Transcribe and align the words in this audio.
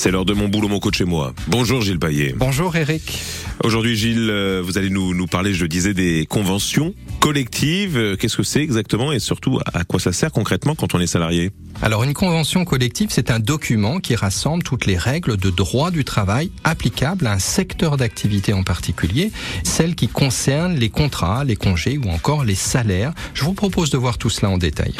C'est 0.00 0.10
l'heure 0.10 0.24
de 0.24 0.32
mon 0.32 0.48
boulot, 0.48 0.66
mon 0.66 0.80
coach 0.80 0.96
chez 0.96 1.04
moi. 1.04 1.34
Bonjour 1.46 1.82
Gilles 1.82 1.98
Paillet. 1.98 2.34
Bonjour 2.34 2.74
Eric. 2.74 3.22
Aujourd'hui 3.62 3.96
Gilles, 3.96 4.30
euh, 4.30 4.62
vous 4.64 4.78
allez 4.78 4.88
nous, 4.88 5.14
nous 5.14 5.26
parler, 5.26 5.52
je 5.52 5.60
le 5.60 5.68
disais, 5.68 5.92
des 5.92 6.24
conventions 6.24 6.94
collectives. 7.20 7.98
Euh, 7.98 8.16
qu'est-ce 8.16 8.38
que 8.38 8.42
c'est 8.42 8.62
exactement 8.62 9.12
et 9.12 9.18
surtout 9.18 9.60
à 9.74 9.84
quoi 9.84 10.00
ça 10.00 10.14
sert 10.14 10.32
concrètement 10.32 10.74
quand 10.74 10.94
on 10.94 11.00
est 11.00 11.06
salarié? 11.06 11.50
Alors 11.82 12.02
une 12.02 12.14
convention 12.14 12.64
collective, 12.64 13.08
c'est 13.10 13.30
un 13.30 13.40
document 13.40 14.00
qui 14.00 14.14
rassemble 14.16 14.62
toutes 14.62 14.86
les 14.86 14.96
règles 14.96 15.36
de 15.36 15.50
droit 15.50 15.90
du 15.90 16.02
travail 16.02 16.50
applicables 16.64 17.26
à 17.26 17.32
un 17.32 17.38
secteur 17.38 17.98
d'activité 17.98 18.54
en 18.54 18.62
particulier, 18.62 19.30
celles 19.64 19.94
qui 19.94 20.08
concernent 20.08 20.76
les 20.76 20.88
contrats, 20.88 21.44
les 21.44 21.56
congés 21.56 21.98
ou 21.98 22.08
encore 22.08 22.44
les 22.44 22.54
salaires. 22.54 23.12
Je 23.34 23.44
vous 23.44 23.52
propose 23.52 23.90
de 23.90 23.98
voir 23.98 24.16
tout 24.16 24.30
cela 24.30 24.48
en 24.48 24.56
détail. 24.56 24.94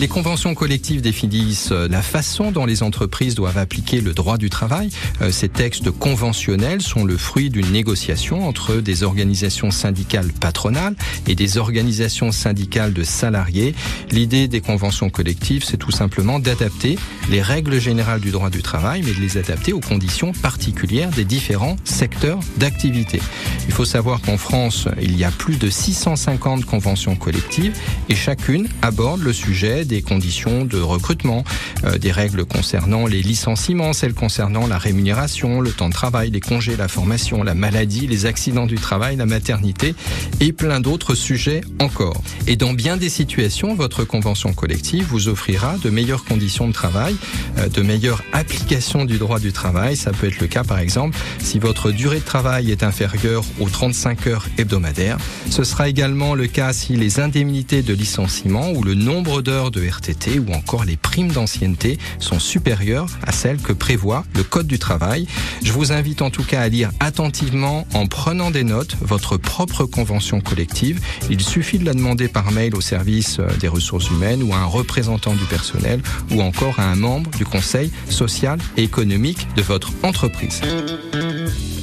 Les 0.00 0.08
conventions 0.08 0.54
collectives 0.54 1.02
définissent 1.02 1.70
euh, 1.70 1.86
la 1.88 2.02
façon 2.02 2.50
dont 2.50 2.66
les 2.66 2.82
entreprises 2.82 3.36
doivent 3.36 3.58
appliquer 3.58 4.00
le 4.00 4.12
droit 4.12 4.38
du 4.38 4.50
travail. 4.50 4.90
Euh, 5.22 5.30
ces 5.30 5.48
textes 5.48 5.90
conventionnels 5.92 6.82
sont 6.82 7.04
le 7.04 7.16
fruit 7.16 7.48
d'une 7.48 7.70
négociation 7.70 8.46
entre 8.46 8.76
des 8.76 9.04
organisations 9.04 9.70
syndicales 9.70 10.32
patronales 10.32 10.96
et 11.28 11.36
des 11.36 11.58
organisations 11.58 12.32
syndicales 12.32 12.92
de 12.92 13.04
salariés. 13.04 13.72
L'idée 14.10 14.48
des 14.48 14.60
conventions 14.60 15.10
collectives, 15.10 15.62
c'est 15.64 15.76
tout 15.76 15.92
simplement 15.92 16.40
d'adapter 16.40 16.98
les 17.30 17.40
règles 17.40 17.80
générales 17.80 18.20
du 18.20 18.32
droit 18.32 18.50
du 18.50 18.62
travail, 18.62 19.02
mais 19.04 19.12
de 19.12 19.20
les 19.20 19.38
adapter 19.38 19.72
aux 19.72 19.80
conditions 19.80 20.32
particulières 20.32 21.10
des 21.10 21.24
différents 21.24 21.76
secteurs 21.84 22.40
d'activité. 22.56 23.20
Il 23.66 23.72
faut 23.72 23.84
savoir 23.84 24.20
qu'en 24.20 24.36
France, 24.36 24.88
il 25.00 25.16
y 25.16 25.24
a 25.24 25.30
plus 25.30 25.56
de 25.56 25.70
650 25.70 26.64
conventions 26.64 27.16
collectives 27.16 27.76
et 28.08 28.14
chacune 28.14 28.68
aborde 28.82 29.22
le 29.22 29.32
sujet 29.32 29.84
des 29.84 30.02
conditions 30.02 30.64
de 30.64 30.78
recrutement, 30.78 31.44
euh, 31.84 31.98
des 31.98 32.12
règles 32.12 32.44
concernant 32.44 33.06
les 33.06 33.22
licenciements, 33.22 33.92
celles 33.92 34.14
concernant 34.14 34.66
la 34.66 34.78
rémunération, 34.78 35.60
le 35.60 35.72
temps 35.72 35.88
de 35.88 35.94
travail, 35.94 36.30
les 36.30 36.40
congés, 36.40 36.76
la 36.76 36.88
formation, 36.88 37.42
la 37.42 37.54
maladie, 37.54 38.06
les 38.06 38.26
accidents 38.26 38.66
du 38.66 38.76
travail, 38.76 39.16
la 39.16 39.26
maternité 39.26 39.94
et 40.40 40.52
plein 40.52 40.80
d'autres 40.80 41.14
sujets 41.14 41.62
encore. 41.80 42.22
Et 42.46 42.56
dans 42.56 42.74
bien 42.74 42.96
des 42.96 43.08
situations, 43.08 43.74
votre 43.74 44.04
convention 44.04 44.52
collective 44.52 45.06
vous 45.08 45.28
offrira 45.28 45.76
de 45.78 45.90
meilleures 45.90 46.24
conditions 46.24 46.68
de 46.68 46.72
travail, 46.72 47.16
euh, 47.58 47.68
de 47.68 47.82
meilleures 47.82 48.22
applications 48.32 49.04
du 49.04 49.18
droit 49.18 49.38
du 49.38 49.52
travail. 49.52 49.96
Ça 49.96 50.12
peut 50.12 50.26
être 50.26 50.40
le 50.40 50.46
cas 50.46 50.64
par 50.64 50.78
exemple 50.78 51.16
si 51.38 51.58
votre 51.58 51.90
durée 51.90 52.20
de 52.20 52.24
travail 52.24 52.70
est 52.70 52.82
inférieure 52.82 53.44
aux 53.60 53.68
35 53.68 54.26
heures 54.26 54.46
hebdomadaires. 54.58 55.18
Ce 55.50 55.64
sera 55.64 55.88
également 55.88 56.34
le 56.34 56.46
cas 56.46 56.72
si 56.72 56.96
les 56.96 57.20
indemnités 57.20 57.82
de 57.82 57.94
licenciement 57.94 58.70
ou 58.72 58.82
le 58.82 58.94
nombre 58.94 59.42
d'heures 59.42 59.70
de 59.70 59.84
RTT 59.84 60.38
ou 60.38 60.52
encore 60.52 60.84
les 60.84 60.96
primes 60.96 61.30
d'ancienneté 61.30 61.98
sont 62.18 62.38
supérieures 62.38 63.08
à 63.26 63.32
celles 63.32 63.58
que 63.58 63.72
prévoit 63.72 64.24
le 64.34 64.42
Code 64.42 64.66
du 64.66 64.78
travail. 64.78 65.26
Je 65.62 65.72
vous 65.72 65.92
invite 65.92 66.22
en 66.22 66.30
tout 66.30 66.44
cas 66.44 66.60
à 66.60 66.68
lire 66.68 66.90
attentivement 67.00 67.86
en 67.94 68.06
prenant 68.06 68.50
des 68.50 68.64
notes 68.64 68.96
votre 69.00 69.36
propre 69.36 69.84
convention 69.84 70.40
collective. 70.40 71.00
Il 71.30 71.40
suffit 71.40 71.78
de 71.78 71.84
la 71.84 71.94
demander 71.94 72.28
par 72.28 72.50
mail 72.52 72.74
au 72.74 72.80
service 72.80 73.38
euh, 73.38 73.48
des 73.60 73.68
ressources 73.68 74.10
humaines 74.10 74.42
ou 74.42 74.52
à 74.52 74.58
un 74.58 74.64
représentant 74.64 75.34
du 75.34 75.44
personnel 75.44 76.00
ou 76.30 76.42
encore 76.42 76.78
à 76.78 76.84
un 76.84 76.96
membre 76.96 77.30
du 77.32 77.44
conseil 77.44 77.90
social 78.08 78.58
et 78.76 78.82
économique 78.82 79.48
de 79.56 79.62
votre 79.62 79.92
entreprise. 80.02 80.60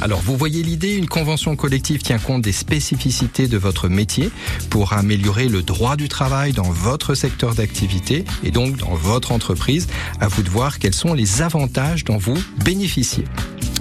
Alors 0.02 0.20
vous 0.22 0.36
voyez 0.36 0.64
l'idée, 0.64 0.96
une 0.96 1.08
convention 1.08 1.56
collective 1.56 2.02
tient 2.02 2.18
compte 2.18 2.42
des 2.42 2.52
spécificités 2.52 3.48
de 3.48 3.58
votre 3.58 3.88
métier 3.88 4.32
pour 4.72 4.94
améliorer 4.94 5.48
le 5.48 5.62
droit 5.62 5.96
du 5.96 6.10
travail 6.10 6.54
dans 6.54 6.72
votre 6.72 7.14
secteur 7.14 7.54
d'activité 7.54 8.26
et 8.44 8.50
donc 8.50 8.78
dans 8.78 8.96
votre 8.96 9.32
entreprise. 9.32 9.88
À 10.20 10.28
vous 10.28 10.42
de 10.42 10.50
voir 10.50 10.80
quels 10.80 10.96
sont 10.96 11.14
les 11.14 11.44
avantages 11.44 12.04
dont 12.04 12.18
vous 12.18 12.38
bénéficiez. 12.66 13.26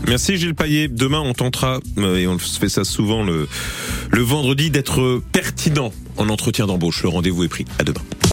Merci 0.07 0.37
Gilles 0.37 0.55
Paillet. 0.55 0.89
Demain, 0.89 1.21
on 1.21 1.33
tentera, 1.33 1.81
euh, 1.99 2.17
et 2.17 2.27
on 2.27 2.39
fait 2.39 2.69
ça 2.69 2.85
souvent 2.85 3.23
le, 3.23 3.49
le 4.11 4.23
vendredi, 4.23 4.71
d'être 4.71 5.23
pertinent 5.33 5.93
en 6.17 6.29
entretien 6.29 6.67
d'embauche. 6.67 7.03
Le 7.03 7.09
rendez-vous 7.09 7.45
est 7.45 7.49
pris. 7.49 7.65
À 7.79 7.85
demain. 7.85 8.01